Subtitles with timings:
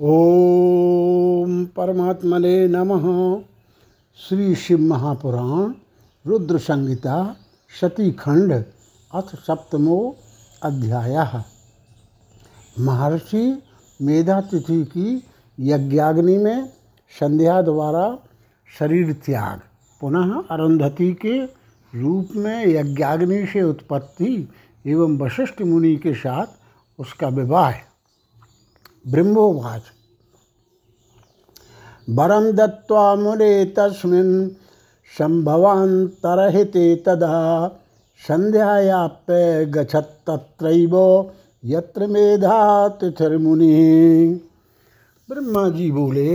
[0.00, 3.04] ओम परमात्मने नमः।
[4.18, 5.72] श्री शिव महापुराण,
[6.26, 7.36] रुद्र संहिता
[7.80, 8.52] शती खंड
[9.14, 10.16] अथ सप्तमो
[10.62, 11.42] अध्याय।
[12.80, 13.62] महर्षि
[14.02, 15.22] मेधातिथि की
[15.60, 16.68] यज्ञाग्नि में
[17.20, 18.18] संध्या द्वारा
[18.78, 19.60] शरीर त्याग,
[20.00, 21.44] पुनः अरुंधति के
[22.00, 24.48] रूप में यज्ञाग्नि से उत्पत्ति
[24.86, 26.46] एवं वशिष्ठ मुनि के साथ
[26.98, 27.85] उसका विवाह।
[29.06, 29.82] ब्रह्मोवाच
[32.08, 34.34] वरम दत्वा मुने तस्मिन्
[35.18, 37.36] संभवान्तरहिते तदा
[38.20, 40.94] संध्यायाप्य गच्छत्तत्रैव
[41.64, 43.74] यत्र मेधातिथिर्मुनि
[45.28, 46.32] ब्रह्मा जी बोले,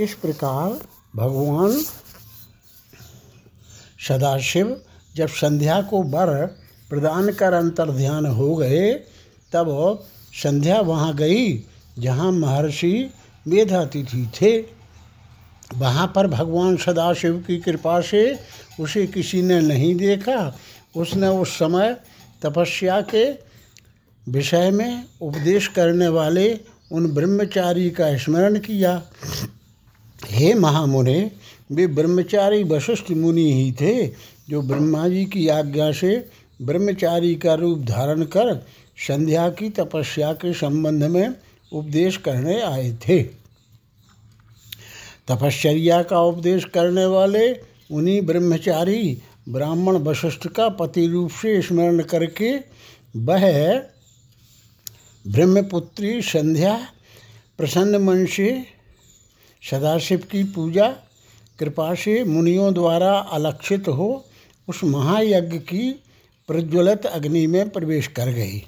[0.00, 0.72] इस प्रकार
[1.16, 1.72] भगवान
[4.08, 4.76] सदाशिव,
[5.16, 6.30] जब संध्या को वर
[6.90, 8.92] प्रदान कर अंतर ध्यान हो गए,
[9.52, 9.68] तब
[10.34, 11.46] संध्या वहाँ गई
[11.98, 13.10] जहाँ महर्षि
[13.46, 14.58] मेधातिथि थे,
[15.74, 18.38] वहाँ पर भगवान सदाशिव की कृपा से
[18.80, 20.54] उसे किसी ने नहीं देखा।
[20.96, 21.96] उसने उस समय
[22.42, 23.24] तपस्या के
[24.26, 26.60] विषय में उपदेश करने वाले
[26.92, 29.02] उन ब्रह्मचारी का स्मरण किया।
[30.24, 31.30] हे महामुने,
[31.72, 34.06] वे ब्रह्मचारी वशिष्ठ मुनि ही थे,
[34.50, 36.30] जो ब्रह्मा जी की आज्ञा से
[36.62, 38.54] ब्रह्मचारी का रूप धारण कर
[38.98, 41.34] संध्या की तपस्या के संबंध में
[41.72, 43.22] उपदेश करने आए थे।
[45.28, 47.52] तपश्चर्या का उपदेश करने वाले
[47.90, 52.56] उन्हीं ब्रह्मचारी ब्राह्मण वशिष्ठ का पति रूप से स्मरण करके
[53.16, 53.78] वह
[55.26, 56.88] ब्रह्मपुत्री संध्या,
[57.58, 58.64] प्रसन्न मन से
[59.62, 60.88] सदाशिव की पूजा,
[61.58, 64.24] कृपा से मुनियों द्वारा अलक्षित हो
[64.68, 65.90] उस महायज्ञ की
[66.48, 68.67] प्रज्वलित अग्नि में प्रवेश कर गई।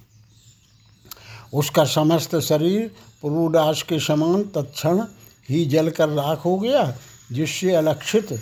[1.53, 2.91] उसका समस्त शरीर
[3.23, 5.05] पुरुदास के समान तत्क्षण
[5.49, 6.83] ही जलकर राख हो गया,
[7.33, 8.33] जिससे अलक्षित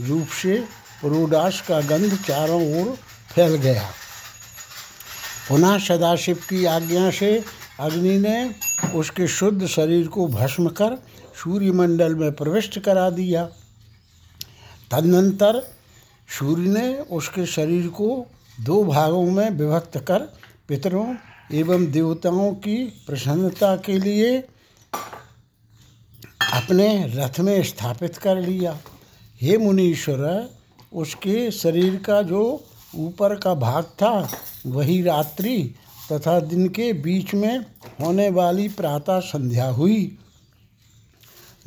[0.00, 0.58] रूप से
[1.02, 2.94] पुरुदास का गंध चारों ओर
[3.34, 3.88] फैल गया।
[5.48, 7.44] पुनः सदाशिव की आज्ञा से
[7.80, 8.54] अग्नि ने
[8.94, 10.96] उसके शुद्ध शरीर को भस्म कर
[11.44, 13.44] सूर्यमंडल में प्रविष्ट करा दिया।
[14.90, 15.60] तदनंतर
[16.38, 18.26] सूर्य ने उसके शरीर को
[18.60, 20.18] दो भागों में विभक्त कर
[20.68, 21.06] पितरों
[21.52, 24.38] एवं देवताओं की प्रसन्नता के लिए
[26.52, 28.78] अपने रथ में स्थापित कर लिया।
[29.40, 30.50] हे मुनीश्वर,
[30.92, 32.64] उसके शरीर का जो
[32.94, 34.30] ऊपर का भाग था,
[34.66, 35.74] वही रात्रि
[36.12, 37.58] तथा दिन के बीच में
[38.00, 40.18] होने वाली प्रातः संध्या हुई।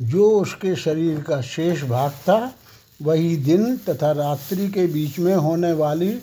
[0.02, 2.54] जो उसके शरीर का शेष भाग था,
[3.02, 6.14] वही दिन तथा रात्रि के बीच में होने वाली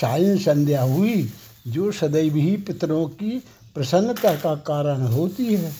[0.00, 1.32] सायन संध्या हुई।
[1.66, 3.42] जो सदैव ही पितरों की
[3.74, 5.70] प्रसन्नता का कारण होती है।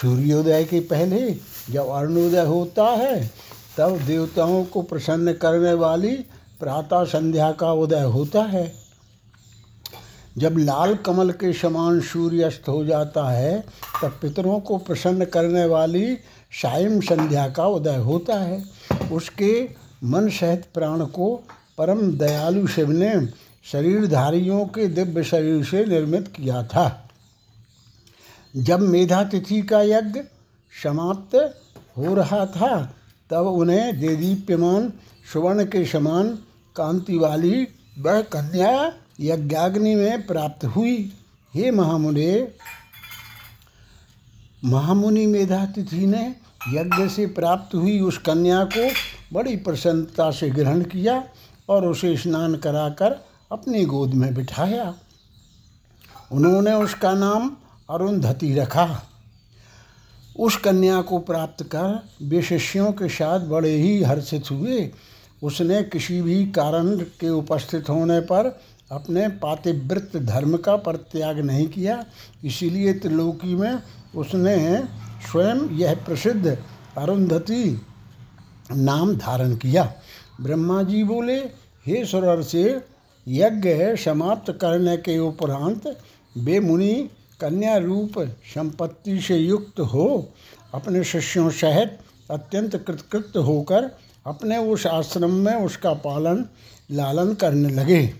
[0.00, 1.36] सूर्योदय के पहले
[1.70, 3.30] जब अरुणोदय होता है,
[3.78, 6.16] तब देवताओं को प्रसन्न करने वाली
[6.60, 8.72] प्रातः संध्या का उदय होता है।
[10.38, 13.64] जब लाल कमल के समान सूर्य अस्त हो जाता है,
[14.02, 16.14] तब पितरों को प्रसन्न करने वाली
[16.62, 18.64] सायम संध्या का उदय होता है।
[19.12, 19.68] उसके
[20.04, 21.44] मन सहित प्राण को
[21.78, 23.14] परम दयालु शिव ने
[23.72, 27.10] शरीरधारियों के दिव्य शरीर से निर्मित किया था।
[28.56, 30.20] जब मेधा तिथि का यज्ञ
[30.82, 31.60] समाप्त
[31.98, 32.94] हो रहा था,
[33.30, 34.92] तब उन्हें देदीप्यमान,
[35.32, 36.38] सुवर्ण के समान
[36.76, 37.68] कांति वाली
[37.98, 41.12] वह कन्या यज्ञाग्नि में प्राप्त हुई।
[41.54, 42.48] हे महामुने,
[44.64, 46.36] महामुनि मेधातिथि ने
[46.72, 48.90] यज्ञ से प्राप्त हुई उस कन्या को
[49.32, 51.24] बड़ी प्रसन्नता से ग्रहण किया
[51.68, 54.94] और उसे स्नान कराकर अपनी गोद में बिठाया।
[56.32, 57.56] उन्होंने उसका नाम
[57.90, 59.02] अरुंधति रखा।
[60.38, 64.90] उस कन्या को प्राप्त कर वे शिष्यों के साथ बड़े ही हर्षित हुए।
[65.42, 72.04] उसने किसी भी कारण के उपस्थित होने पर अपने पातिव्रत धर्म का परित्याग नहीं किया।
[72.44, 73.82] इसीलिए त्रिलोकी में
[74.16, 74.84] उसने
[75.30, 76.58] स्वयं यह प्रसिद्ध
[76.98, 77.80] अरुंधति
[78.72, 79.94] नाम धारण किया।
[80.40, 81.38] ब्रह्मा जी बोले,
[81.86, 82.95] हे सुरर से
[83.26, 85.86] यज्ञ समाप्त करने के उपरांत
[86.36, 86.94] वे मुनि
[87.40, 88.18] कन्या रूप
[88.54, 90.32] संपत्ति से युक्त हो,
[90.74, 91.98] अपने शिष्यों सहित
[92.30, 93.90] अत्यंत कृतकृत होकर
[94.26, 96.44] अपने उस आश्रम में उसका पालन
[96.90, 98.12] लालन करने लगे।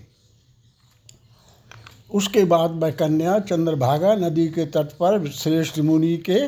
[2.11, 6.47] उसके बाद वह कन्या चंद्रभागा नदी के तट पर श्रेष्ठ मुनि के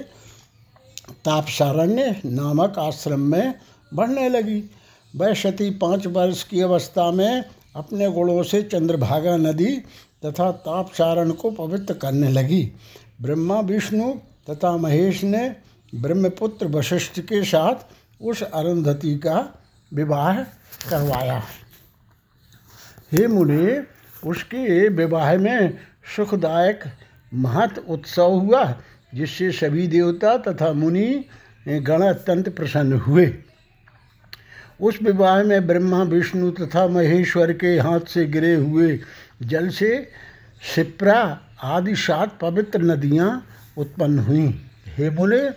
[1.25, 3.53] तापसारण्य नामक आश्रम में
[3.93, 4.63] बढ़ने लगी।
[5.13, 7.43] वह सती पाँच वर्ष की अवस्था में
[7.75, 9.75] अपने गुणों से चंद्रभागा नदी
[10.25, 12.71] तथा तापसारण को पवित्र करने लगी।
[13.21, 14.13] ब्रह्मा विष्णु
[14.49, 15.55] तथा महेश ने
[15.95, 17.75] ब्रह्मपुत्र वशिष्ठ के साथ
[18.21, 19.63] उस अरुंधति का
[19.93, 20.43] विवाह
[20.89, 21.43] करवाया।
[23.11, 23.83] हे मुनि,
[24.29, 25.77] उसके विवाह में
[26.15, 26.79] सुखदायक
[27.33, 28.75] महत उत्सव हुआ,
[29.15, 31.25] जिससे सभी देवता तथा मुनि
[31.67, 33.25] गण अत्यंत प्रसन्न हुए।
[34.81, 38.99] उस विवाह में ब्रह्मा, विष्णु तथा महेश्वर के हाथ से गिरे हुए
[39.41, 40.07] जल से
[40.75, 43.45] शिप्रा आदि सात पवित्र नदियाँ
[43.77, 44.47] उत्पन्न हुई।
[44.97, 45.49] हे बोले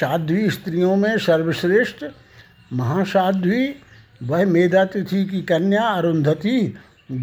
[0.00, 2.04] साध्वी स्त्रियों में सर्वश्रेष्ठ
[2.72, 3.74] महासाध्वी,
[4.22, 6.74] वह मेधातिथि की कन्या अरुंधति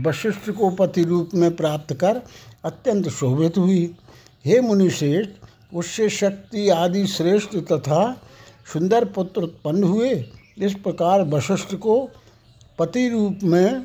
[0.05, 2.21] वशिष्ठ को पति रूप में प्राप्त कर
[2.65, 3.95] अत्यंत शोभित हुई।
[4.45, 5.29] हे मुनिश्रेष्ठ
[5.73, 8.21] उससे शक्ति आदि श्रेष्ठ तथा
[8.73, 10.13] सुंदर पुत्र उत्पन्न हुए।
[10.57, 12.09] इस प्रकार वशिष्ठ को
[12.79, 13.83] पति रूप में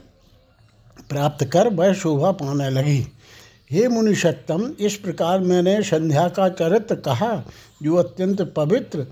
[1.08, 3.06] प्राप्त कर वह शोभा पाने लगी।
[3.70, 7.42] हे मुनि सत्तम इस प्रकार मैंने संध्या का चरित्र कहा,
[7.82, 9.06] जो अत्यंत पवित्र,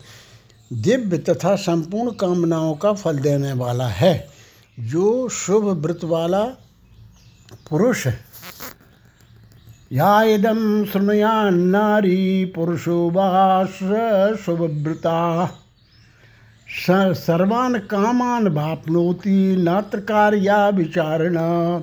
[0.73, 4.29] दिव्य तथा संपूर्ण कामनाओं का फल देने वाला है।
[4.81, 6.45] जो शुभ व्रत वाला
[7.71, 8.07] पुरुष,
[9.93, 10.87] या इदम
[11.55, 13.69] नारी पुरुषो वास
[14.41, 15.47] शुभव्रता।
[16.77, 21.83] सर्वान कामान भापनोति नात्र कार्या विचारणा।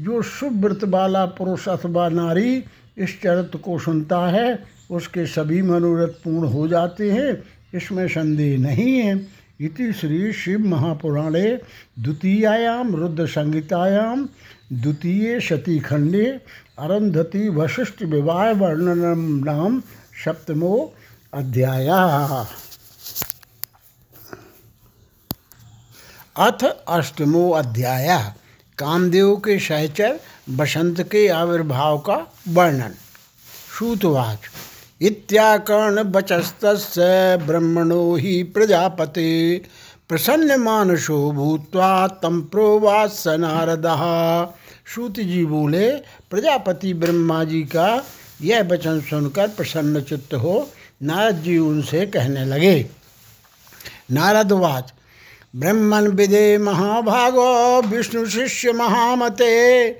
[0.00, 2.64] जो शुभ व्रत वाला पुरुष अथवा नारी
[2.98, 4.58] इस चरित्र को सुनता है,
[4.90, 7.42] उसके सभी मनोरथ पूर्ण हो जाते हैं,
[7.74, 9.16] इसमें संदेह नहीं है।
[9.60, 11.60] इति श्री शिव महापुराणे
[12.00, 14.16] द्वितीयायां रुद्र संहितायां
[14.72, 16.24] द्वितीय शतीखंडे
[16.78, 19.80] अरंधति वशिष्ठ विवाह वर्णनम नाम
[20.24, 20.92] सप्तमो
[21.34, 21.88] अध्याय।
[26.36, 28.32] अथ अष्टमो अध्याय
[28.78, 30.20] कामदेव के सहचर
[30.50, 32.16] बसंत के आविर्भाव का
[32.48, 32.94] वर्णन।
[33.78, 34.38] सूतवाच
[35.00, 36.64] इत्याकर्ण बचस्त
[37.46, 39.58] ब्रह्मणो ही प्रजापते।
[40.08, 43.86] प्रसन्न मानसो भूतवा तम प्रोवास नारद।
[44.94, 45.90] सूत जी बोले,
[46.30, 48.04] प्रजापति ब्रह्मा जी का
[48.42, 50.68] यह वचन सुनकर प्रसन्न चित्त हो
[51.02, 52.90] नारद जी उनसे कहने लगे।
[54.12, 54.92] नारदवाच।
[55.54, 59.90] ब्रह्मण विदे महाभागो विष्णु शिष्य महामते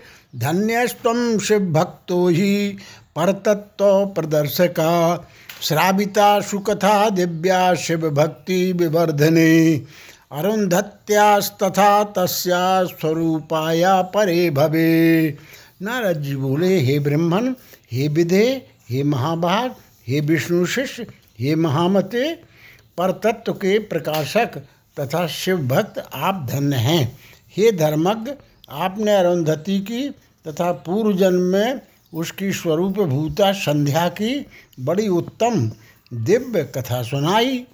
[1.41, 2.79] शिव भक्तो ही
[3.17, 5.29] परतत्व प्रदर्शका,
[5.63, 9.77] श्राविता सुकथा दिव्या शिव भक्ति विवर्धने
[10.33, 15.39] अरुंधत्यास्तथा तस्या स्वरूपाया परे भवे।
[15.83, 17.53] नारद जी बोले, हे ब्रह्मण
[17.93, 18.47] हे विधे
[18.91, 19.75] हे महाभाग,
[20.09, 21.07] हे विष्णु शिष्य,
[21.41, 22.33] हे महामते
[22.99, 24.63] परतत्व के प्रकाशक
[25.01, 27.19] तथा शिव भक्त आप धन्य हैं।
[27.57, 28.33] हे धर्मज्ञ,
[28.71, 30.09] आपने अरुंधति की
[30.49, 31.81] तथा पूर्व जन्म में
[32.15, 34.47] उसकी स्वरूप भूता संध्या की
[34.81, 35.71] बड़ी उत्तम
[36.15, 37.65] दिव्य कथा सुनाई।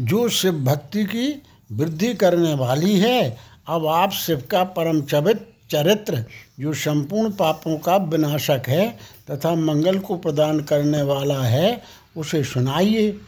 [0.00, 6.24] जो शिव भक्ति की वृद्धि करने वाली है, अब आप शिव का परम चवित चरित्र,
[6.60, 8.98] जो संपूर्ण पापों का विनाशक है
[9.30, 11.82] तथा मंगल को प्रदान करने वाला है,
[12.16, 13.20] उसे सुनाइए।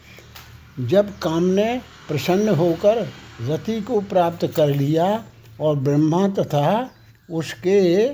[0.81, 3.09] जब काम ने प्रसन्न होकर
[3.43, 5.25] रति को प्राप्त कर लिया
[5.61, 6.91] और ब्रह्मा तथा
[7.31, 8.09] उसके,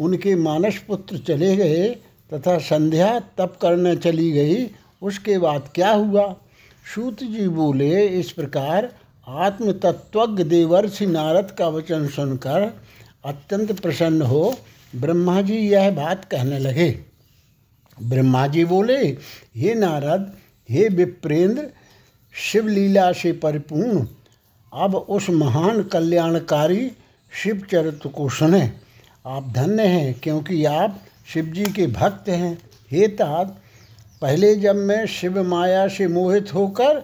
[0.00, 1.88] उनके मानस पुत्र चले गए
[2.34, 4.70] तथा संध्या तप करने चली गई,
[5.02, 6.36] उसके बाद क्या हुआ?
[6.94, 8.94] सूत जी बोले, इस प्रकार
[9.28, 12.80] आत्म तत्वज्ञ देवर्षि नारद का वचन सुनकर
[13.24, 14.58] अत्यंत प्रसन्न हो
[14.96, 17.00] ब्रह्मा जी यह बात कहने लगे।
[18.02, 19.16] ब्रह्मा जी बोले,
[19.56, 20.32] हे नारद,
[20.70, 21.68] हे विप्रेंद्र
[22.34, 24.06] शिवलीला से परिपूर्ण।
[24.72, 26.90] अब उस महान कल्याणकारी
[27.32, 28.72] शिव चरित्र को सुने।
[29.26, 32.58] आप धन्य हैं, क्योंकि आप शिव जी के भक्त हैं।
[32.90, 33.58] हे तात
[34.20, 36.96] पहले जब मैं शिव माया से मोहित होकर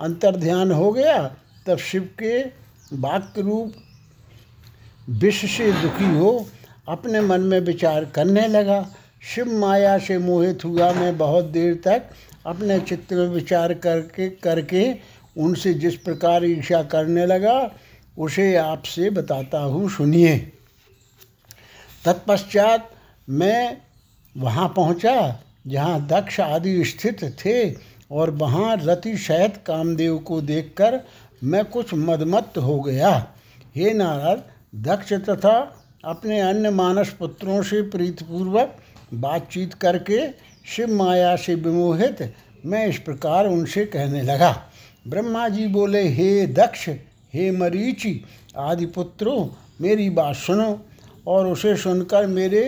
[0.00, 2.40] अंतर ध्यान हो गया, तब शिव के
[2.92, 3.72] वाक्य रूप
[5.08, 6.46] विश्व से दुखी हो,
[6.88, 8.80] अपने मन में विचार करने लगा।
[9.22, 12.10] शिव माया से मोहित हुआ मैं बहुत देर तक
[12.46, 14.84] अपने चित्त में विचार करके करके
[15.36, 17.70] उनसे जिस प्रकार ईर्षा करने लगा,
[18.18, 20.36] उसे आपसे बताता हूँ, सुनिए।
[22.04, 22.90] तत्पश्चात
[23.28, 23.76] मैं
[24.36, 27.70] वहाँ पहुँचा, जहाँ दक्ष आदि स्थित थे
[28.10, 31.00] और वहाँ रति शहत कामदेव को देखकर
[31.44, 33.10] मैं कुछ मदमत्त हो गया।
[33.76, 34.42] हे नारद,
[34.74, 35.56] दक्ष तथा
[36.04, 38.76] अपने अन्य मानस पुत्रों से प्रीतिपूर्वक
[39.14, 40.18] बातचीत करके
[40.66, 42.32] शिव माया से विमोहित
[42.66, 44.50] मैं इस प्रकार उनसे कहने लगा,
[45.08, 46.88] ब्रह्मा जी बोले, हे दक्ष,
[47.34, 48.22] हे मरीचि,
[48.56, 49.48] आदि पुत्रों,
[49.80, 50.80] मेरी बात सुनो
[51.26, 52.62] और उसे सुनकर मेरे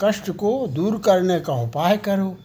[0.00, 2.36] कष्ट को दूर करने का उपाय करो।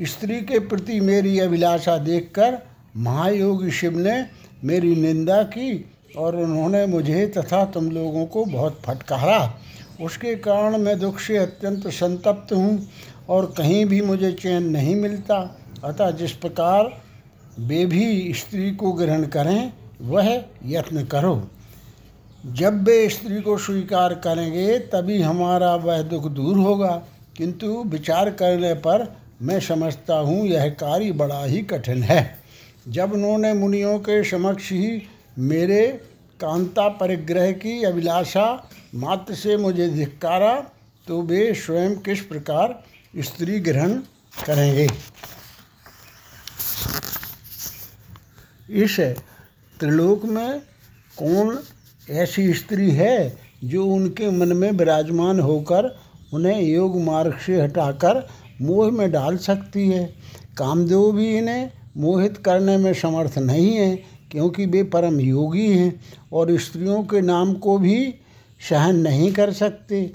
[0.00, 2.58] स्त्री के प्रति मेरी अभिलाषा देखकर
[2.96, 4.24] महायोगी शिव ने
[4.64, 5.84] मेरी निंदा की
[6.18, 9.38] और उन्होंने मुझे तथा तुम लोगों को बहुत फटकारा।
[10.00, 12.88] उसके कारण मैं दुख से अत्यंत संतप्त हूँ
[13.28, 17.02] और कहीं भी मुझे चैन नहीं मिलता। अतः जिस प्रकार
[17.58, 21.48] वे भी स्त्री को ग्रहण करें, वह यत्न करो।
[22.52, 27.02] जब वे स्त्री को स्वीकार करेंगे, तभी हमारा वह दुख दूर होगा।
[27.36, 32.36] किंतु विचार करने पर मैं समझता हूँ, यह कार्य बड़ा ही कठिन है।
[32.88, 35.02] जब उन्होंने मुनियों के समक्ष ही
[35.38, 36.00] मेरे
[36.40, 40.54] कांता परिग्रह की अभिलाषा मात्र से मुझे धिक्कारा
[41.06, 42.82] तो वे स्वयं किस प्रकार
[43.16, 43.92] स्त्री ग्रहण
[44.46, 44.88] करेंगे?
[48.84, 48.98] इस
[49.80, 50.60] त्रिलोक में
[51.16, 51.58] कौन
[52.10, 55.96] ऐसी स्त्री है जो उनके मन में विराजमान होकर
[56.34, 58.26] उन्हें योग मार्ग से हटाकर
[58.60, 60.04] मोह में डाल सकती है?
[60.58, 63.96] कामदेव भी इन्हें मोहित करने में समर्थ नहीं है,
[64.30, 66.00] क्योंकि वे परम योगी हैं
[66.32, 68.14] और स्त्रियों के नाम को भी
[68.60, 70.10] सहन नहीं कर सकते।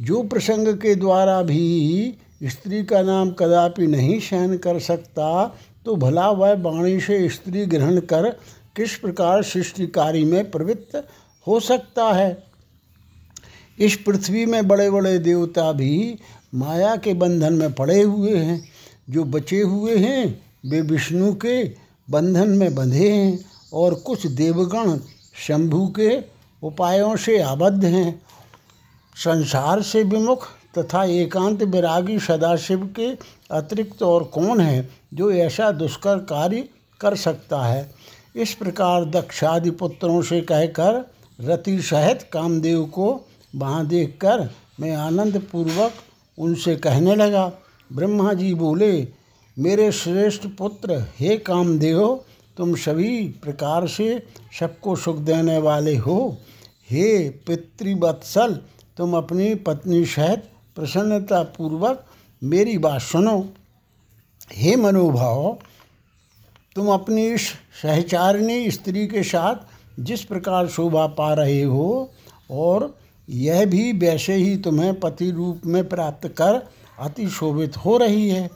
[0.00, 6.28] जो प्रसंग के द्वारा भी स्त्री का नाम कदापि नहीं सहन कर सकता तो भला
[6.30, 8.28] वह वाणी से स्त्री ग्रहण कर
[8.76, 10.96] किस प्रकार सृष्टि कार्य में प्रवृत्त
[11.46, 12.44] हो सकता है।
[13.78, 16.18] इस पृथ्वी में बड़े बड़े देवता भी
[16.54, 18.62] माया के बंधन में पड़े हुए हैं।
[19.10, 21.62] जो बचे हुए हैं, वे विष्णु के
[22.08, 23.38] बंधन में बंधे हैं
[23.72, 24.98] और कुछ देवगण
[25.46, 26.16] शंभु के
[26.64, 28.22] उपायों से आबद्ध हैं।
[29.16, 30.46] संसार से विमुख
[30.78, 33.08] तथा एकांत विरागी सदाशिव के
[33.50, 36.68] अतिरिक्त और कौन है जो ऐसा दुष्कर कार्य
[37.00, 37.94] कर सकता है?
[38.36, 41.04] इस प्रकार दक्षादि पुत्रों से कहकर
[41.40, 45.92] रति सहित कामदेव को वहाँ देख कर मैं आनंद पूर्वक
[46.38, 47.52] उनसे कहने लगा,
[47.92, 49.08] ब्रह्मा जी बोले,
[49.58, 52.20] मेरे श्रेष्ठ पुत्र, हे कामदेव,
[52.56, 54.26] तुम सभी प्रकार से
[54.60, 56.36] सबको सुख देने वाले हो।
[56.94, 58.52] हे पितृवत्सल,
[58.96, 62.04] तुम अपनी पत्नी सहित प्रसन्नता पूर्वक
[62.42, 63.48] मेरी बात सुनो।
[64.52, 65.58] हे मनोभाव,
[66.76, 67.48] तुम अपनी इस
[67.82, 69.54] सहचारिणी स्त्री के साथ
[70.00, 72.10] जिस प्रकार शोभा पा रहे हो,
[72.50, 72.98] और
[73.28, 78.50] यह भी वैसे ही तुम्हें पति रूप में प्राप्त कर अति शोभित हो रही है।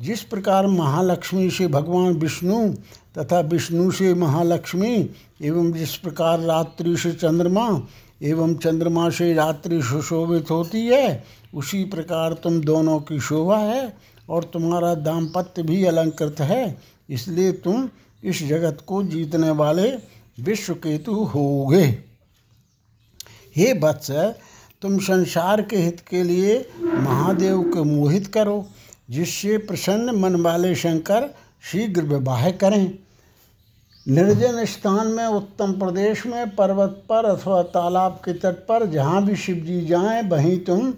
[0.00, 2.74] जिस प्रकार महालक्ष्मी से भगवान विष्णु
[3.18, 5.10] तथा विष्णु से महालक्ष्मी
[5.42, 7.86] एवं जिस प्रकार रात्रि से चंद्रमा
[8.22, 13.96] एवं चंद्रमा से रात्रि सुशोभित होती है, उसी प्रकार तुम दोनों की शोभा है
[14.28, 16.78] और तुम्हारा दाम्पत्य भी अलंकृत है।
[17.10, 17.88] इसलिए तुम
[18.24, 19.90] इस जगत को जीतने वाले
[20.40, 21.84] विश्व केतु होगे।
[23.56, 24.10] हे वत्स
[24.82, 28.66] तुम संसार के हित के लिए महादेव को मोहित करो,
[29.10, 32.98] जिससे प्रसन्न मन वाले शंकर शीघ्र विवाह करें।
[34.08, 39.36] निर्जन स्थान में, उत्तम प्रदेश में, पर्वत पर अथवा तालाब के तट पर जहाँ भी
[39.36, 40.92] शिव जी जाएँ, वहीं तुम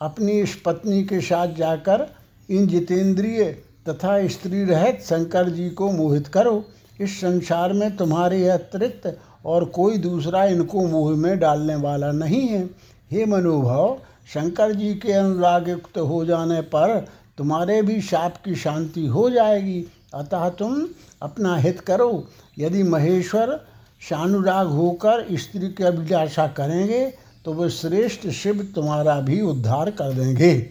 [0.00, 2.06] अपनी इस पत्नी के साथ जाकर
[2.50, 3.44] इन जितेंद्रिय
[3.88, 6.64] तथा स्त्री रहित शंकर जी को मोहित करो।
[7.00, 12.64] इस संसार में तुम्हारे अतिरिक्त और कोई दूसरा इनको मोह में डालने वाला नहीं है।
[13.10, 13.98] हे मनोभाव
[14.34, 16.98] शंकर जी के अनुराग युक्त हो जाने पर
[17.38, 19.84] तुम्हारे भी शाप की शांति हो जाएगी।
[20.14, 20.82] अतः तुम
[21.22, 22.26] अपना हित करो।
[22.58, 23.58] यदि महेश्वर
[24.02, 27.06] शानुराग होकर स्त्री की अभिलाषा करेंगे
[27.44, 30.70] तो वे श्रेष्ठ शिव तुम्हारा भी उद्धार कर देंगे।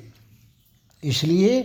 [1.03, 1.61] इसलिए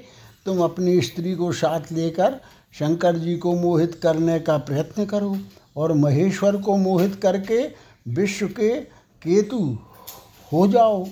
[0.47, 2.41] तुम अपनी स्त्री को साथ लेकर
[2.75, 5.37] शंकर जी को मोहित करने का प्रयत्न करो
[5.77, 7.63] और महेश्वर को मोहित करके
[8.09, 8.75] विश्व के
[9.23, 9.59] केतु
[10.53, 11.05] हो जाओ।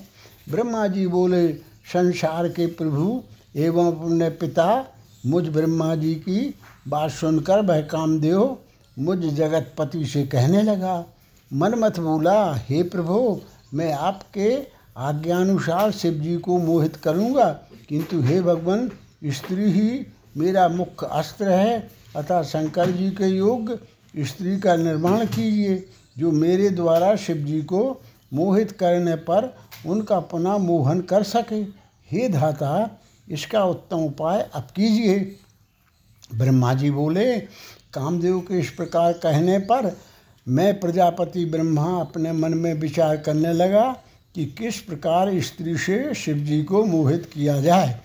[0.50, 1.49] ब्रह्मा जी बोले,
[1.93, 3.23] संसार के प्रभु
[3.57, 4.87] एवं अपने पिता,
[5.27, 6.55] मुझ ब्रह्मा जी की
[6.88, 8.58] बात सुनकर वह कामदेव
[8.99, 11.04] मुझ जगतपति से कहने लगा
[11.52, 13.40] मनमथ बोला हे प्रभु,
[13.75, 18.90] मैं आपके आज्ञानुसार शिव जी को मोहित करूँगा। किंतु हे भगवान,
[19.25, 20.06] स्त्री ही
[20.37, 23.78] मेरा मुख्य अस्त्र है। अतः शंकर जी के योग
[24.18, 28.00] स्त्री का निर्माण कीजिए। जो मेरे द्वारा शिव जी को
[28.32, 29.56] मोहित करने पर
[29.87, 31.60] उनका पुनः मोहन कर सके।
[32.10, 35.37] हे धाता, इसका उत्तम उपाय अब कीजिए।
[36.34, 37.40] ब्रह्मा जी बोले,
[37.94, 39.96] कामदेव के इस प्रकार कहने पर
[40.49, 43.96] मैं प्रजापति ब्रह्मा अपने मन में विचार करने लगा
[44.34, 48.00] कि किस प्रकार स्त्री से शिव जी को मोहित किया जाए।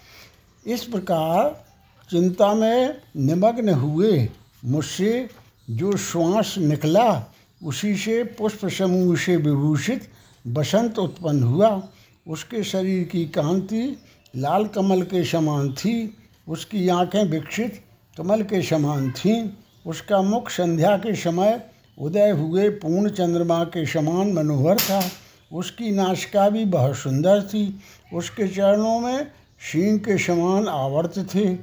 [0.67, 1.65] इस प्रकार
[2.09, 4.29] चिंता में निमग्न हुए
[4.65, 5.29] मुझसे
[5.69, 10.09] जो श्वास निकला, उसी से पुष्प समूह से विभूषित
[10.47, 11.87] बसंत उत्पन्न हुआ।
[12.27, 14.03] उसके शरीर की कांति
[14.35, 16.17] लाल कमल के समान थी,
[16.47, 17.84] उसकी आँखें विकसित
[18.17, 19.49] कमल के समान थीं।
[19.87, 21.61] उसका मुख संध्या के समय
[21.99, 25.09] उदय हुए पूर्ण चंद्रमा के समान मनोहर था।
[25.53, 27.79] उसकी नाशिका भी बहुत सुंदर थी।
[28.13, 29.27] उसके चरणों में
[29.71, 31.53] शींग के समान आवर्त थे।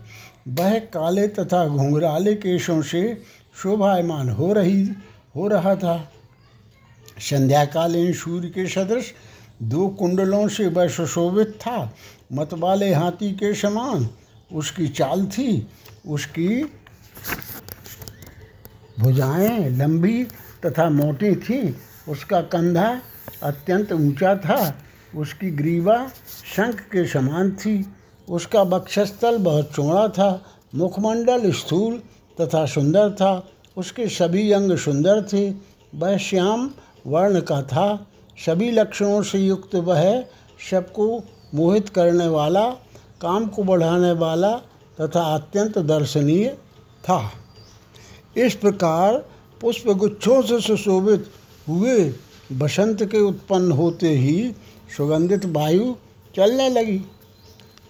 [0.49, 3.23] वह काले तथा घुंघराले केशों से
[3.63, 4.89] शोभायमान हो रही,
[5.37, 6.13] हो रहा था।
[7.21, 9.13] संध्याकालीन सूर्य के सदृश
[9.63, 11.95] दो कुंडलों से वह सुशोभित था।
[12.33, 14.09] मतवाले हाथी के समान
[14.53, 15.69] उसकी चाल थी,
[16.09, 16.65] उसकी
[19.01, 20.25] भुजाएँ लंबी
[20.67, 21.77] तथा मोटी थी,
[22.09, 23.01] उसका कंधा
[23.43, 24.79] अत्यंत ऊँचा था,
[25.17, 26.11] उसकी ग्रीवा
[26.57, 27.87] शंख के समान थी,
[28.29, 30.45] उसका बक्षस्थल बहुत चौड़ा था,
[30.75, 32.03] मुखमंडल स्थूल
[32.41, 35.51] तथा सुंदर था, उसके सभी अंग सुंदर थे,
[35.95, 36.71] वह श्याम
[37.07, 38.07] वर्ण का था,
[38.47, 40.25] सभी लक्षणों से युक्त वह
[40.71, 42.71] सबको मोहित करने वाला
[43.23, 44.53] काम को बढ़ाने वाला
[44.99, 46.49] तथा अत्यंत दर्शनीय
[47.05, 47.21] था।
[48.37, 49.17] इस प्रकार
[49.61, 51.31] पुष्प गुच्छों से सुशोभित
[51.69, 52.15] हुए
[52.53, 54.55] बसंत के उत्पन्न होते ही
[54.97, 55.95] सुगंधित वायु
[56.35, 57.01] चलने लगी।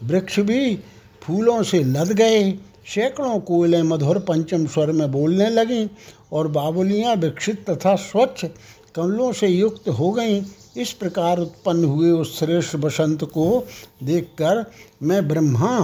[0.03, 0.77] वृक्ष भी
[1.23, 2.53] फूलों से लद गए,
[2.87, 5.89] सैकड़ों कोयलें मधुर पंचम स्वर में बोलने लगीं
[6.33, 8.45] और बाबुलियाँ विकसित तथा स्वच्छ
[8.97, 10.41] कमलों से युक्त हो गई।
[10.77, 13.67] इस प्रकार उत्पन्न हुए उस श्रेष्ठ बसंत को
[14.03, 14.65] देखकर
[15.03, 15.79] मैं ब्रह्मा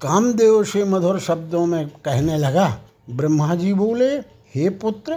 [0.00, 2.78] कामदेव से मधुर शब्दों में कहने लगा,
[3.10, 4.08] ब्रह्मा जी बोले,
[4.54, 5.14] हे पुत्र,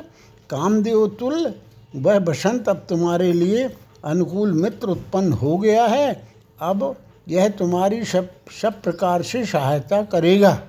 [0.50, 1.54] कामदेव तुल
[1.96, 3.70] वह बसंत अब तुम्हारे लिए
[4.06, 6.28] अनुकूल मित्र उत्पन्न हो गया है।
[6.62, 6.96] अब
[7.30, 8.30] यह तुम्हारी सब
[8.62, 10.60] सब प्रकार से सहायता करेगा।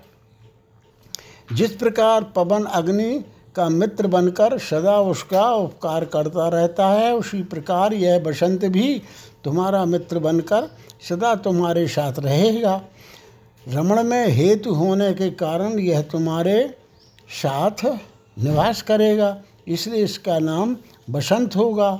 [1.52, 3.24] जिस प्रकार पवन अग्नि
[3.56, 9.02] का मित्र बनकर सदा उसका उपकार करता रहता है। उसी प्रकार यह बसंत भी
[9.44, 10.68] तुम्हारा मित्र बनकर
[11.08, 12.80] सदा तुम्हारे साथ रहेगा।
[13.68, 16.74] रमण में हेतु होने के कारण यह तुम्हारे
[17.42, 17.84] साथ
[18.38, 19.36] निवास करेगा।
[19.68, 20.76] इसलिए इसका नाम
[21.10, 21.90] बसंत होगा।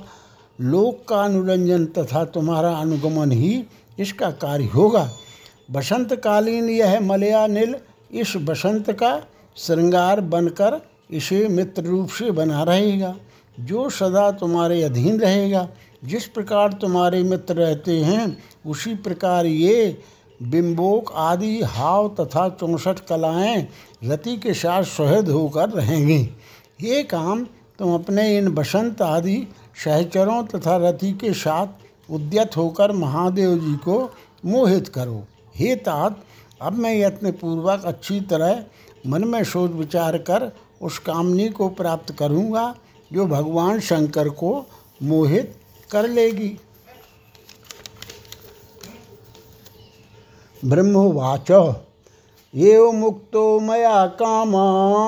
[0.61, 3.63] लोक का अनुरंजन तथा तुम्हारा अनुगमन ही
[3.99, 5.09] इसका कार्य होगा।
[5.71, 7.75] बसंतकालीन यह मलयानिल
[8.11, 9.21] इस बसंत का
[9.57, 13.15] श्रृंगार बनकर इसे मित्र रूप से बना रहेगा,
[13.59, 15.69] जो सदा तुम्हारे अधीन रहेगा।
[16.05, 20.01] जिस प्रकार तुम्हारे मित्र रहते हैं, उसी प्रकार ये
[20.43, 23.67] बिंबोक आदि हाव तथा चौंसठ कलाएँ
[24.03, 26.29] रति के साथ सहद होकर रहेंगी।
[26.81, 27.45] ये काम
[27.79, 29.47] तुम अपने इन बसंत आदि
[29.83, 31.67] सहचरों तथा रति के साथ
[32.11, 34.13] उद्यत होकर महादेव जी को
[34.45, 35.23] मोहित करो।
[35.55, 36.23] हे तात,
[36.61, 38.63] अब मैं यत्न पूर्वक अच्छी तरह
[39.07, 42.75] मन में सोच विचार कर उस कामनी को प्राप्त करूँगा
[43.13, 44.65] जो भगवान शंकर को
[45.03, 45.55] मोहित
[45.91, 46.57] कर लेगी।
[50.65, 51.51] ब्रह्मवाच
[52.53, 54.51] ये मुक्तो मया काम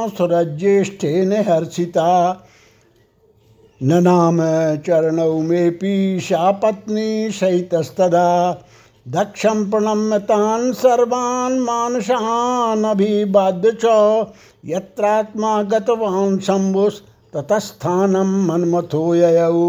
[0.09, 2.43] सुरज्येष्ठेन हर्षिता
[3.81, 4.37] न नाम
[4.77, 8.51] चरणौ मेऽपि सा पत्नी सहितस्तदा।
[9.07, 13.91] दक्षं प्रणम्य तान् सर्वान् मानसान् अभिवाद्य च
[14.65, 19.61] यत्रात्मा गतवान् शम्भुस्ततस्थानं मन्मथो ययौ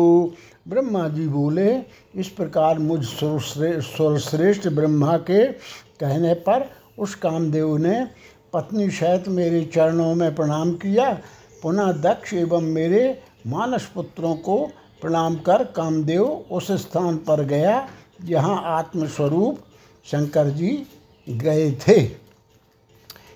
[0.69, 1.69] ब्रह्मा जी बोले,
[2.15, 5.45] इस प्रकार मुझ सर्वश्रेष्ठ ब्रह्मा के
[6.01, 7.97] कहने पर उस कामदेव ने
[8.53, 11.11] पत्नी सहित मेरे चरणों में प्रणाम किया।
[11.63, 13.05] पुनः दक्ष एवं मेरे
[13.47, 14.59] मानस पुत्रों को
[15.03, 17.77] प्रणाम कर कामदेव उस स्थान पर गया।
[18.25, 19.59] जहाँ आत्मस्वरूप
[20.05, 20.87] शंकर जी
[21.29, 22.01] गए थे।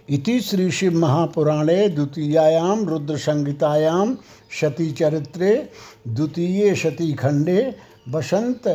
[0.08, 4.14] इति श्री शिव महापुराणे द्वितीयायां रुद्र संहितायां
[4.60, 5.72] सती चरित्रे
[6.08, 7.76] द्वितीय सती खंडे
[8.08, 8.68] बसंत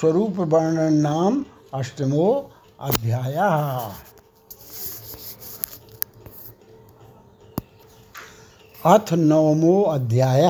[0.00, 1.44] स्वरूप वर्णन नाम
[1.74, 3.36] अष्टमो अध्याय।
[8.84, 10.48] अथ नवमो अध्याय।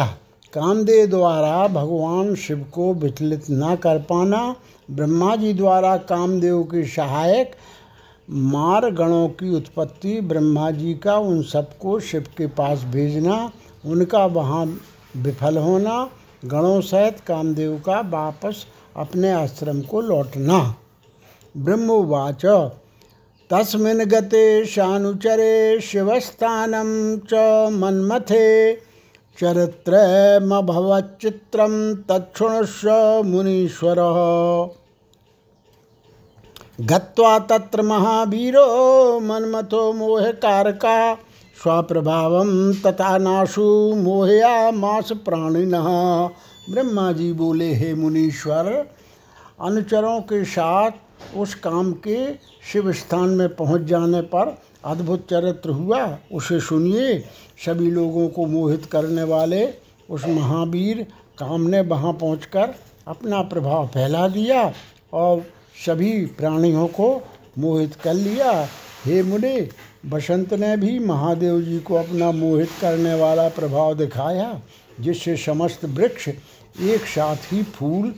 [0.52, 4.54] कामदेव द्वारा भगवान शिव को विचलित न कर पाना
[4.90, 7.52] ब्रह्मा जी द्वारा कामदेव के सहायक
[8.30, 13.52] मार गणों की उत्पत्ति ब्रह्मा जी का, उन सबको शिव के पास भेजना,
[13.86, 14.80] उनका वहाँ
[15.16, 16.10] विफल होना,
[16.44, 20.74] गणों सहित कामदेव का वापस अपने आश्रम को लौटना।
[21.56, 22.70] ब्रह्मवाच
[23.50, 27.30] तस्मिन् गते शानुचरे शिवस्थानं च
[27.72, 28.76] मन्मथे,
[29.40, 34.79] चरित्रमभवच्चित्रं तच्छृणुष्व मुनीश्वरः।
[36.80, 38.60] गत्वा तत्र महावीरो
[39.20, 41.14] मन्मथो मोहकारका
[41.56, 42.36] स्वप्रभाव
[42.86, 43.64] तथा नाशु
[43.96, 45.72] मोहया मास प्राणिन।
[46.70, 48.72] ब्रह्मा जी बोले, हे मुनीश्वर,
[49.60, 52.34] अनुचरों के साथ उस काम के
[52.72, 57.18] शिव स्थान में पहुँच जाने पर अद्भुत चरित्र हुआ, उसे सुनिए।
[57.66, 59.66] सभी लोगों को मोहित करने वाले
[60.10, 61.06] उस महावीर
[61.38, 62.48] काम ने वहाँ पहुँच
[63.08, 64.72] अपना प्रभाव फैला दिया
[65.12, 65.44] और
[65.86, 67.22] सभी प्राणियों को
[67.58, 68.68] मोहित कर लिया।
[69.04, 69.68] हे मुने,
[70.06, 74.62] बसंत ने भी महादेव जी को अपना मोहित करने वाला प्रभाव दिखाया,
[75.00, 76.28] जिससे समस्त वृक्ष
[76.80, 78.14] एक साथ ही फूल,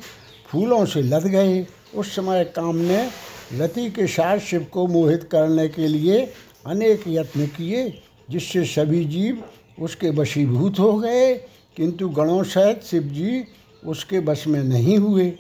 [0.47, 3.11] फूलों से लद गए। उस समय काम ने
[3.55, 6.33] रति के साथ शिव को मोहित करने के लिए
[6.67, 9.45] अनेक यत्न किए, जिससे सभी जीव
[9.81, 11.35] उसके वशीभूत हो गए।
[11.77, 13.45] किंतु गणों सहित शिव जी
[13.87, 15.33] उसके बस में नहीं हुए।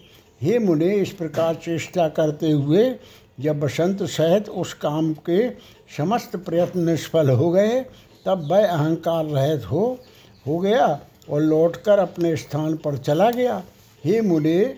[0.42, 2.94] हे मुने, इस प्रकार चेष्टा करते हुए
[3.40, 5.48] जब बसंत सहित उस काम के
[5.96, 7.81] समस्त प्रयत्न निष्फल हो गए,
[8.26, 9.98] तब वह अहंकार रहित हो
[10.46, 10.87] हो गया
[11.31, 13.62] और लौटकर अपने स्थान पर चला गया।
[14.05, 14.74] हे मुने,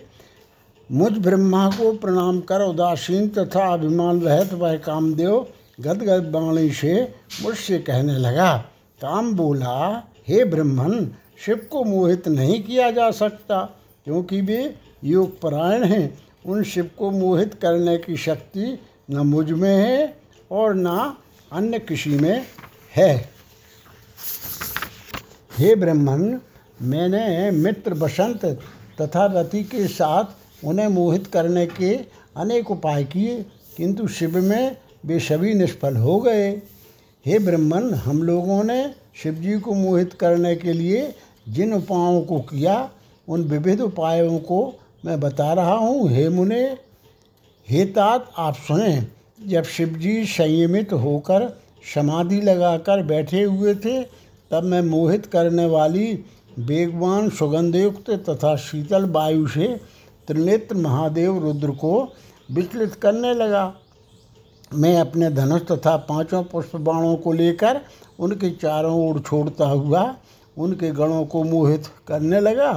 [0.90, 5.46] मुझ ब्रह्मा को प्रणाम कर, उदासीन तथा अभिमान रहित वह कामदेव
[5.81, 6.94] गदगद वाणी से
[7.42, 8.57] मुझसे कहने लगा,
[9.00, 11.09] काम बोला, हे ब्रह्मन,
[11.44, 13.62] शिव को मोहित नहीं किया जा सकता,
[14.05, 18.78] क्योंकि वे योग परायण हैं। उन शिव को मोहित करने की शक्ति
[19.10, 20.16] न मुझमें है
[20.50, 21.14] और न
[21.52, 22.46] अन्य किसी में
[22.96, 23.14] है।
[25.58, 26.40] हे ब्रह्मन,
[26.82, 28.44] मैंने मित्र बसंत
[29.00, 31.94] तथा रति के साथ उन्हें मोहित करने के
[32.36, 33.44] अनेक उपाय किए,
[33.76, 36.50] किंतु शिव में वे सभी निष्फल हो गए।
[37.26, 41.14] हे ब्रह्मन, हम लोगों ने शिव जी को मोहित करने के लिए
[41.48, 42.90] जिन उपायों को किया,
[43.28, 46.62] उन विविध उपायों को मैं बता रहा हूँ, हे मुने,
[47.68, 49.02] हे तात, आप सुने
[49.48, 51.48] जब शिवजी संयमित होकर
[51.94, 54.02] समाधि लगाकर बैठे हुए थे,
[54.50, 56.24] तब मैं मोहित करने वाली
[56.58, 59.68] वेगवान सुगंधयुक्त तथा शीतल वायु से
[60.28, 61.92] त्रिनेत्र महादेव रुद्र को
[62.52, 63.72] विचलित करने लगा।
[64.74, 67.80] मैं अपने धनुष तथा पाँचों पुष्प बाणों को लेकर
[68.18, 70.14] उनके चारों ओर छोड़ता हुआ
[70.56, 72.72] उनके गणों को मोहित करने लगा।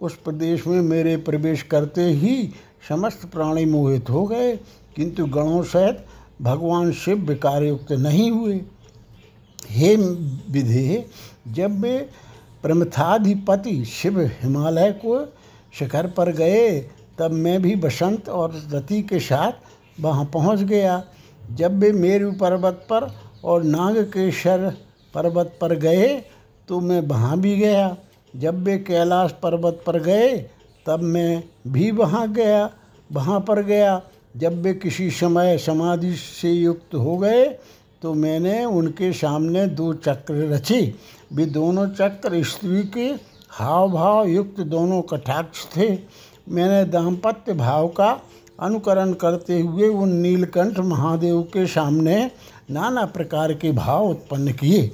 [0.00, 2.36] उस प्रदेश में मेरे प्रवेश करते ही
[2.88, 4.56] समस्त प्राणी मोहित हो गए,
[4.96, 6.04] किंतु गणों सहित
[6.42, 8.60] भगवान शिव विकारयुक्त नहीं हुए।
[9.70, 11.06] हे विधे,
[11.48, 11.98] जब वे
[12.62, 15.24] प्रमथाधिपति शिव हिमालय को
[15.74, 16.80] शिखर पर गए,
[17.18, 21.02] तब मैं भी बसंत और रति के साथ वहाँ पहुँच गया।
[21.54, 23.10] जब वे मेरु पर्वत पर
[23.44, 24.68] और नागकेश्वर
[25.14, 26.08] पर्वत पर गए
[26.68, 27.96] तो मैं वहाँ भी गया।
[28.34, 30.36] जब वे कैलाश पर्वत पर गए,
[30.86, 32.70] तब मैं भी वहाँ गया,
[33.10, 34.00] वहाँ पर गया।
[34.36, 37.44] जब वे किसी समय समाधि से युक्त हो गए
[38.02, 40.80] तो मैंने उनके सामने दो चक्र रचे।
[41.32, 43.06] वे दोनों चक्र स्त्री के
[43.50, 45.88] हाव भाव युक्त दोनों कटाक्ष थे।
[46.48, 48.10] मैंने दाम्पत्य भाव का
[48.60, 52.30] अनुकरण करते हुए उन नीलकंठ महादेव के सामने
[52.70, 54.90] नाना प्रकार के भाव उत्पन्न किए।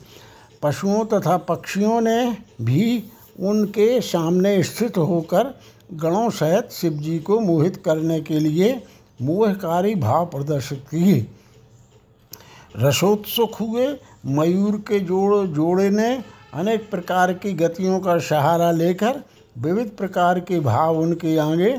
[0.63, 3.03] पशुओं तथा पक्षियों ने भी
[3.41, 5.55] उनके सामने स्थित होकर
[5.93, 8.83] गणों सहित शिव जी को मोहित करने के लिए
[9.23, 11.27] मोहकारी भाव प्रदर्शित किए
[12.77, 13.87] रसोत्सुक हुए,
[14.27, 19.23] मयूर के जोड़, जोड़े ने अनेक प्रकार की गतियों का सहारा लेकर
[19.59, 21.71] विविध प्रकार के भाव उनके आगे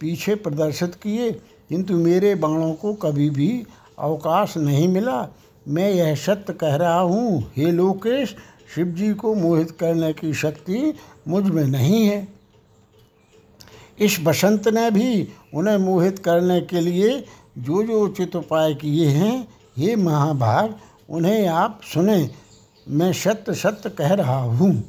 [0.00, 1.30] पीछे प्रदर्शित किए।
[1.68, 3.66] किंतु मेरे बाणों को कभी भी
[3.98, 5.28] अवकाश नहीं मिला।
[5.68, 8.36] मैं यह सत्य कह रहा हूँ, हे लोकेश
[8.74, 10.94] शिव जी को मोहित करने की शक्ति
[11.28, 12.28] मुझमें नहीं है।
[13.98, 17.24] इस बसंत ने भी उन्हें मोहित करने के लिए
[17.58, 19.48] जो जो उचित उपाय किए हैं
[19.78, 20.74] ये महाभाग,
[21.10, 22.30] उन्हें आप सुने।
[22.88, 24.84] मैं सत्य सत्य कह रहा हूँ।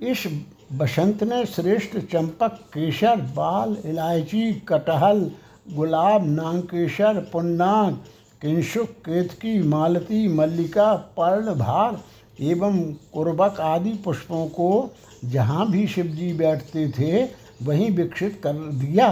[0.00, 0.24] इस
[0.72, 5.30] बसंत ने श्रेष्ठ चंपक केसर बाल इलायची, कटहल,
[5.72, 7.94] गुलाब नांकेश्वर पुन्नाग,
[8.42, 12.00] किंशुक, केतकी, मालती, मल्लिका पर्ण भार
[12.40, 12.80] एवं
[13.12, 14.94] कुर्बक आदि पुष्पों को
[15.24, 17.24] जहाँ भी शिव जी बैठते थे,
[17.62, 19.08] वहीं विकसित कर दिया।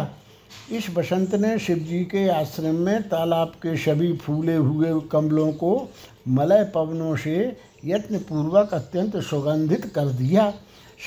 [0.72, 5.90] इस बसंत ने शिव जी के आश्रम में तालाब के सभी फूले हुए कमलों को
[6.28, 10.52] मलय पवनों से यत्नपूर्वक अत्यंत सुगंधित कर दिया।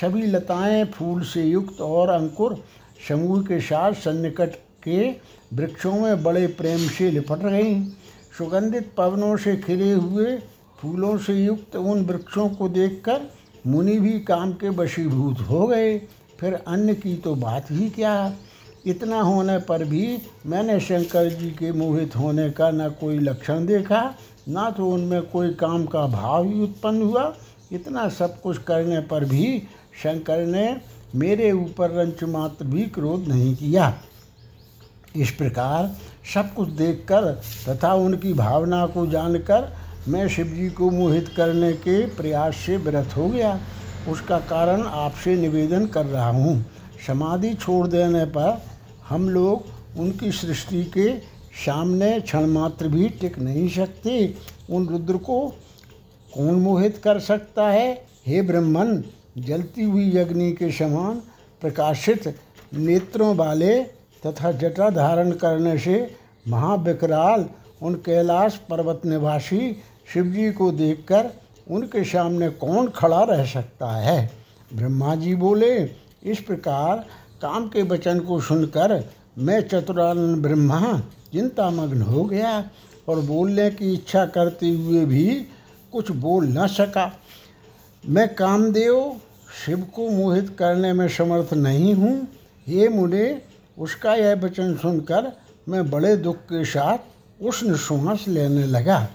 [0.00, 2.62] सभी लताएँ फूल से युक्त और अंकुर
[3.08, 4.54] समूह के साथ सन्निकट
[4.84, 5.08] के
[5.54, 7.84] वृक्षों में बड़े प्रेम से लिपट गईं
[8.38, 10.38] सुगंधित पवनों से खिले हुए
[10.78, 13.20] फूलों से युक्त उन वृक्षों को देखकर
[13.66, 15.98] मुनि भी काम के वशीभूत हो गए।
[16.40, 18.32] फिर अन्य की तो बात ही क्या?
[18.86, 24.02] इतना होने पर भी मैंने शंकर जी के मोहित होने का न कोई लक्षण देखा,
[24.48, 27.32] ना तो उनमें कोई काम का भाव ही उत्पन्न हुआ।
[27.72, 29.62] इतना सब कुछ करने पर भी
[30.02, 30.80] शंकर ने
[31.14, 33.92] मेरे ऊपर रंच मात्र भी क्रोध नहीं किया।
[35.16, 35.90] इस प्रकार
[36.34, 37.30] सब कुछ देखकर
[37.68, 39.72] तथा उनकी भावना को जानकर
[40.08, 43.60] मैं शिव जी को मोहित करने के प्रयास से विरत हो गया।
[44.08, 46.64] उसका कारण आपसे निवेदन कर रहा हूँ।
[47.06, 48.62] समाधि छोड़ देने पर
[49.08, 49.64] हम लोग
[49.98, 51.18] उनकी सृष्टि के
[51.66, 54.34] सामने क्षण मात्र भी टिक नहीं सकते।
[54.70, 55.48] उन रुद्र को
[56.34, 58.06] कौन मोहित कर सकता है?
[58.26, 59.02] हे ब्रह्मन,
[59.38, 61.22] जलती हुई अग्नि के समान
[61.60, 62.36] प्रकाशित
[62.74, 63.82] नेत्रों वाले
[64.26, 66.16] तथा जटा धारण करने से
[66.48, 67.48] महाविकराल
[67.82, 69.72] उन कैलाश पर्वत निवासी
[70.12, 71.30] शिव जी को देखकर
[71.70, 74.30] उनके सामने कौन खड़ा रह सकता है?
[74.74, 75.74] ब्रह्मा जी बोले,
[76.22, 77.04] इस प्रकार
[77.42, 79.02] काम के वचन को सुनकर
[79.38, 82.70] मैं चतुरानंद ब्रह्मा चिंतामग्न हो गया
[83.08, 85.26] और बोलने की इच्छा करते हुए भी
[85.92, 87.12] कुछ बोल न सका।
[88.04, 89.20] मैं कामदेव
[89.66, 92.28] शिव को मोहित करने में समर्थ नहीं हूँ।
[92.68, 93.42] ये मुझे
[93.78, 95.32] उसका यह वचन सुनकर
[95.68, 96.98] मैं बड़े दुख के साथ
[97.42, 99.08] उष्ण श्वास लेने लगा।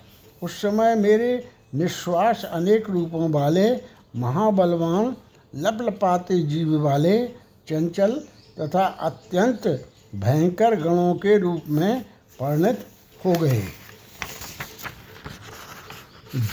[0.44, 3.82] उस समय मेरे निश्वास अनेक रूपों वाले,
[4.16, 5.16] महाबलवान,
[5.56, 7.28] लपलपाते जीव वाले,
[7.68, 8.12] चंचल
[8.60, 12.02] तथा अत्यंत भयंकर गणों के रूप में
[12.40, 12.86] परिणत
[13.26, 13.64] हो गए।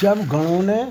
[0.00, 0.84] जब गणों ने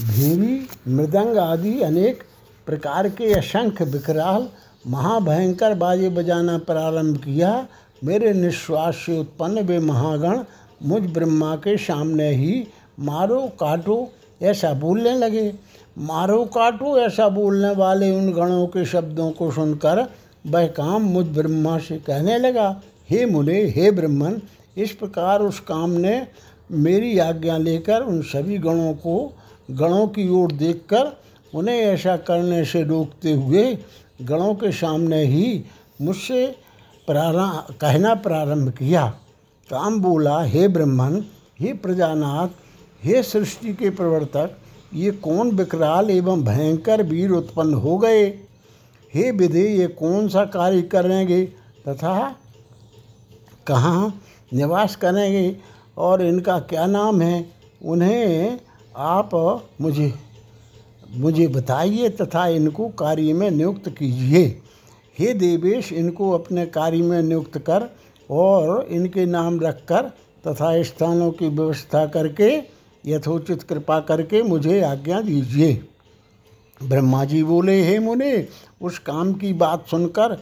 [0.00, 2.22] भीवी मृदंग आदि अनेक
[2.66, 4.48] प्रकार के असंख्य विकराल,
[4.86, 7.68] महाभयंकर बाजे बजाना प्रारंभ किया
[8.04, 10.44] मेरे निश्वास से उत्पन्न वे महागण
[10.82, 12.66] मुझ ब्रह्मा के सामने ही
[13.00, 13.96] मारो काटो
[14.42, 15.52] ऐसा बोलने लगे।
[15.98, 20.06] मारो काटो ऐसा बोलने वाले उन गणों के शब्दों को सुनकर
[20.46, 24.40] वह काम मुझ ब्रह्मा से कहने लगा, हे मुने, हे ब्रह्मन,
[24.76, 26.26] इस प्रकार उस काम ने
[26.70, 29.32] मेरी आज्ञा लेकर उन सभी गणों को
[29.70, 31.16] गणों की ओर देखकर
[31.54, 33.78] उन्हें ऐसा करने से रोकते हुए
[34.22, 35.64] गणों के सामने ही
[36.02, 36.46] मुझसे
[37.06, 39.06] प्रारंभ कहना प्रारंभ किया।
[39.70, 41.24] काम बोला हे ब्रह्मन,
[41.60, 42.48] हे प्रजानाथ,
[43.04, 44.56] हे सृष्टि के प्रवर्तक,
[44.94, 48.26] ये कौन विकराल एवं भयंकर वीर उत्पन्न हो गए?
[49.14, 51.44] हे विधि, ये कौन सा कार्य करेंगे?
[51.88, 52.36] तथा
[53.66, 54.22] कहाँ
[54.54, 55.56] निवास करेंगे?
[55.98, 57.50] और इनका क्या नाम है?
[57.84, 58.60] उन्हें
[58.96, 60.14] आप मुझे
[61.14, 64.60] मुझे बताइए तथा इनको कार्य में नियुक्त कीजिए।
[65.18, 67.88] हे देवेश, इनको अपने कार्य में नियुक्त कर
[68.30, 70.10] और इनके नाम रखकर
[70.44, 72.50] तथा स्थानों की व्यवस्था करके,
[73.04, 75.72] यथोचित कृपा करके मुझे आज्ञा दीजिए।
[76.80, 78.46] ब्रह्मा जी बोले, हे मुने,
[78.82, 80.36] उस काम की बात सुनकर,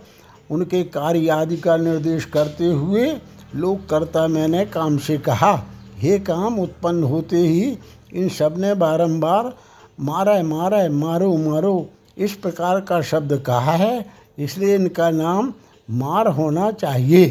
[0.50, 3.06] उनके कार्य आदि का निर्देश करते हुए
[3.54, 5.52] लोक करता मैंने काम से कहा,
[5.96, 7.78] हे काम उत्पन्न होते ही
[8.14, 9.52] इन सबने बारम्बार
[10.00, 15.52] मारा मारा, मारो मारो, इस प्रकार का शब्द कहा है। इसलिए इनका नाम
[15.88, 17.24] मार होना चाहिए।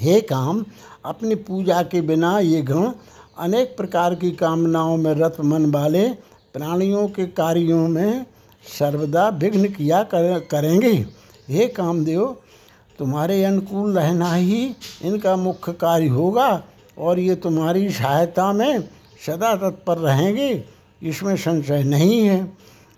[0.00, 0.64] हे काम
[1.04, 2.90] अपनी पूजा के बिना ये गण
[3.38, 6.08] अनेक प्रकार की कामनाओं में रत मन वाले
[6.54, 8.26] प्राणियों के कार्यों में
[8.78, 10.92] सर्वदा विघ्न किया कर, करेंगे।
[11.48, 12.36] हे कामदेव
[12.98, 16.62] तुम्हारे अनुकूल रहना ही इनका मुख्य कार्य होगा
[16.98, 18.80] और ये तुम्हारी सहायता में
[19.26, 20.64] सदा तत्पर रहेंगे।
[21.02, 22.56] इसमें संशय नहीं है।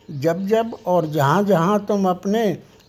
[0.08, 2.46] जब जब और जहाँ जहाँ तुम अपने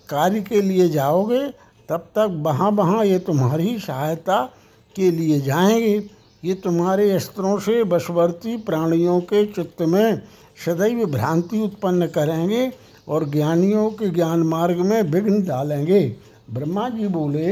[0.09, 1.47] कार्य के लिए जाओगे,
[1.89, 4.53] तब तक वहाँ वहाँ ये तुम्हारी सहायता
[4.95, 6.09] के लिए जाएँगे।
[6.43, 10.21] ये तुम्हारे अस्त्रों से बशवर्ती प्राणियों के चित्त में
[10.65, 12.71] सदैव भ्रांति उत्पन्न करेंगे
[13.07, 16.15] और ज्ञानियों के ज्ञान मार्ग में विघ्न डालेंगे।
[16.51, 17.47] ब्रह्मा जी बोले,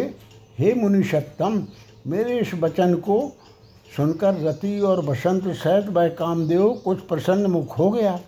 [0.60, 1.63] हे मुनि सत्तम
[2.08, 3.36] मेरे इस वचन को
[3.98, 8.20] सुनकर रति और बसंत सहित वह कामदेव कुछ प्रसन्न मुख हो गया।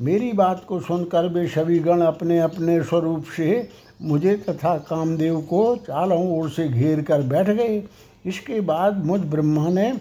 [0.00, 3.68] मेरी बात को सुनकर वे सभी गण अपने अपने स्वरूप से
[4.02, 7.82] मुझे तथा कामदेव को चारों ओर से घेर कर बैठ गए।
[8.26, 9.92] इसके बाद मुझ ब्रह्मा ने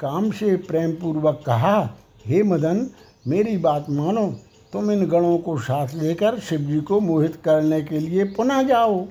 [0.00, 1.78] काम से प्रेम पूर्वक कहा,
[2.26, 2.86] हे मदन,
[3.26, 4.26] मेरी बात मानो।
[4.72, 9.06] तुम इन गणों को साथ लेकर शिव जी को मोहित करने के लिए पुनः जाओ।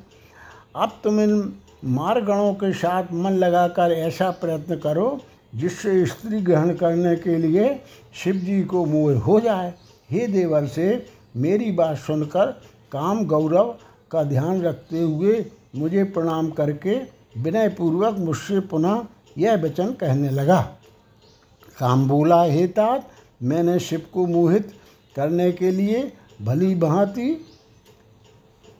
[0.75, 1.53] अब तुम इन
[1.85, 5.19] मार गणों के साथ मन लगाकर ऐसा प्रयत्न करो
[5.55, 7.79] जिससे स्त्री ग्रहण करने के लिए
[8.13, 9.73] शिव जी को मोह हो जाए।
[10.13, 10.85] हे देवर से
[11.35, 12.51] मेरी बात सुनकर
[12.91, 13.75] काम गौरव
[14.11, 15.45] का ध्यान रखते हुए
[15.75, 16.95] मुझे प्रणाम करके
[17.37, 19.05] विनय पूर्वक मुझसे पुनः
[19.37, 20.59] यह वचन कहने लगा।
[21.77, 23.09] काम बोला, हे तात,
[23.43, 24.71] मैंने शिव को मोहित
[25.15, 27.45] करने के लिए भली भांति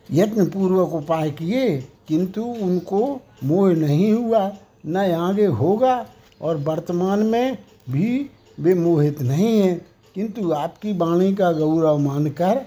[0.10, 4.52] यत्नपूर्वक उपाय किए, किंतु उनको मोह नहीं हुआ,
[4.86, 5.96] न आगे होगा
[6.42, 7.58] और वर्तमान में
[7.90, 9.82] भी वे मोहित नहीं हैं।
[10.16, 12.62] किंतु आपकी वाणी का गौरव मानकर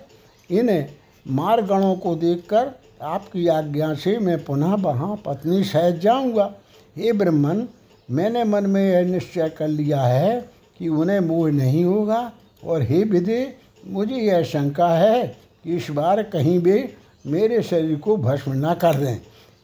[0.50, 0.86] इन
[1.26, 2.70] मारगणों को देखकर
[3.02, 6.52] आपकी आज्ञा से मैं पुनः वहाँ पत्नी सहित जाऊँगा।
[6.96, 7.66] हे ब्रह्मन,
[8.10, 10.40] मैंने मन में यह निश्चय कर लिया है
[10.78, 12.32] कि उन्हें मोह नहीं होगा।
[12.64, 13.56] और हे विदे
[13.86, 15.26] मुझे यह शंका है
[15.64, 16.94] कि इस बार कहीं वे
[17.26, 19.16] मेरे शरीर को भस्म न कर दें।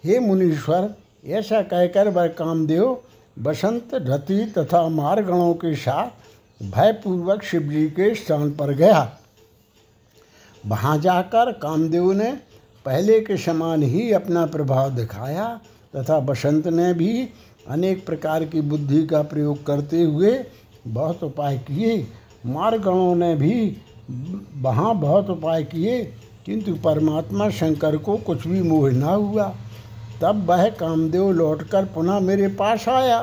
[0.05, 0.95] हे मुनीश्वर,
[1.27, 2.99] ऐसा कहकर वह कामदेव
[3.39, 6.22] बसंत रति तथा मारगणों के साथ
[6.63, 9.11] भयपूर्वक शिव जी के स्थान पर गया।
[10.65, 12.33] वहाँ जाकर कामदेव ने
[12.87, 15.47] पहले के समान ही अपना प्रभाव दिखाया
[15.97, 17.29] तथा बसंत ने भी
[17.69, 20.39] अनेक प्रकार की बुद्धि का प्रयोग करते हुए
[20.87, 21.97] बहुत उपाय किए।
[22.47, 23.77] मारगणों ने भी
[24.57, 26.03] वहाँ बहुत उपाय किए,
[26.47, 29.45] किंतु परमात्मा शंकर को कुछ भी मोह न हुआ।
[30.23, 33.23] तब वह कामदेव लौटकर पुनः मेरे पास आया।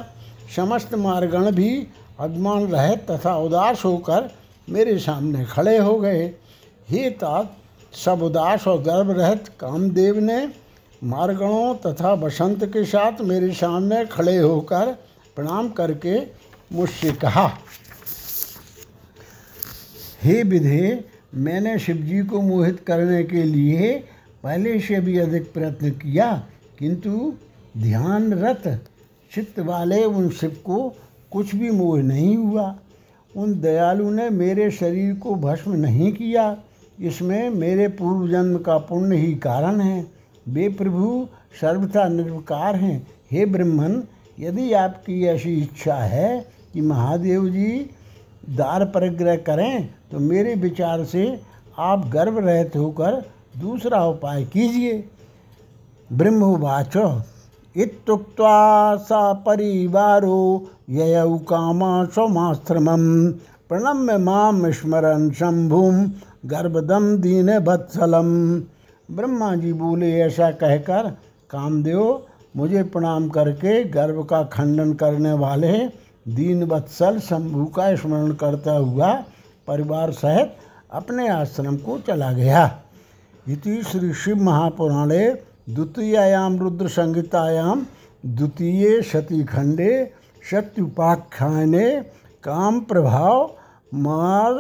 [0.56, 1.88] समस्त मारगण भी
[2.20, 4.30] अभिमान रहित तथा उदास होकर
[4.68, 6.26] मेरे सामने खड़े हो गए।
[6.90, 7.56] हे तात,
[7.96, 10.46] सब उदास और गर्भ रहित कामदेव ने
[11.04, 14.92] मारगणों तथा बसंत के साथ मेरे सामने खड़े होकर
[15.38, 16.20] प्रणाम करके
[16.72, 17.48] मुझसे कहा,
[20.24, 21.04] हे विधे,
[21.36, 23.94] मैंने शिवजी को मोहित करने के लिए
[24.44, 26.32] पहले से भी अधिक प्रयत्न किया,
[26.80, 27.34] किंतु
[27.78, 28.68] ध्यानरत
[29.32, 30.78] चित्त वाले उन शिव को
[31.32, 32.76] कुछ भी मोह नहीं हुआ।
[33.36, 36.58] उन दयालु ने मेरे शरीर को भस्म नहीं किया।
[37.00, 40.06] इसमें मेरे पूर्व जन्म का पुण्य ही कारण है।
[40.48, 41.28] वे प्रभु,
[41.62, 44.04] सर्वथा निर्विकार हैं। हे ब्रह्मन,
[44.40, 47.90] यदि आपकी ऐसी इच्छा है कि महादेव जी
[48.50, 51.40] दार परिग्रह करें तो मेरे विचार से
[51.80, 53.24] आप गर्व रहित होकर
[53.58, 55.04] दूसरा उपाय कीजिए।
[56.14, 56.98] ब्रह्मवाच।
[57.76, 60.40] इत्युक्त्वा सा परिवारो
[60.90, 63.32] ययौ कामा स्वमाश्रमं
[63.70, 66.04] प्रणम्य माम स्मरन शंभुम
[66.46, 68.30] गर्भदम दीन वत्सलम।
[69.10, 71.10] ब्रह्मा जी बोले ऐसा कहकर,
[71.50, 72.22] कामदेव,
[72.56, 75.78] मुझे प्रणाम करके गर्भ का खंडन करने वाले
[76.28, 79.14] दीन वत्सल शंभु का स्मरण करता हुआ
[79.68, 80.56] परिवार सहित
[80.92, 82.64] अपने आश्रम को चला गया।
[83.50, 85.28] इति श्री शिव महापुराणे
[85.76, 87.82] द्वितीयायाम रुद्र संहितायाम
[88.26, 89.92] द्वितीय शतीखंडे
[90.52, 91.90] सत्युपाख्याने
[92.44, 93.46] काम प्रभाव
[93.94, 94.54] मार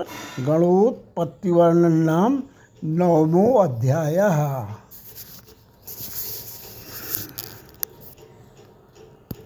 [0.47, 2.39] गणोत्पत्तिवर्णन नाम
[2.83, 4.17] नवमो अध्याय।